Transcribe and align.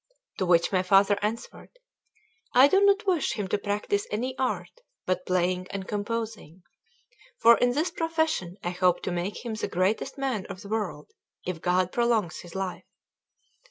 To 0.39 0.47
which 0.47 0.71
my 0.71 0.81
father 0.81 1.15
answered: 1.21 1.77
"I 2.55 2.67
do 2.67 2.83
not 2.83 3.05
wish 3.05 3.33
him 3.33 3.47
to 3.49 3.59
practise 3.59 4.07
any 4.09 4.35
art 4.39 4.81
but 5.05 5.27
playing 5.27 5.67
and 5.69 5.87
composing; 5.87 6.63
for 7.37 7.55
in 7.59 7.73
this 7.73 7.91
profession 7.91 8.57
I 8.63 8.71
hope 8.71 9.03
to 9.03 9.11
make 9.11 9.45
him 9.45 9.53
the 9.53 9.67
greatest 9.67 10.17
man 10.17 10.47
of 10.47 10.63
the 10.63 10.69
world, 10.69 11.11
if 11.45 11.61
God 11.61 11.91
prolongs 11.91 12.39
his 12.39 12.55
life." 12.55 12.87